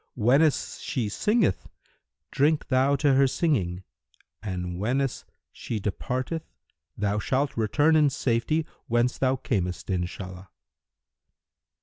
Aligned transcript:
Whenas 0.15 0.79
she 0.81 1.09
singeth, 1.09 1.69
drink 2.31 2.69
thou 2.69 2.95
to 2.95 3.13
her 3.13 3.27
singing, 3.27 3.83
and 4.41 4.79
whenas 4.79 5.25
she 5.51 5.79
departeth 5.79 6.41
thou 6.97 7.19
shalt 7.19 7.55
return 7.55 7.95
in 7.95 8.09
safety 8.09 8.65
whence 8.87 9.19
thou 9.19 9.35
camest, 9.35 9.91
Inshallah!" 9.91 10.49